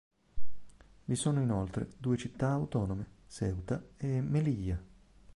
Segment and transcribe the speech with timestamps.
[1.05, 4.83] Vi sono inoltre due città autonome: Ceuta e Melilla.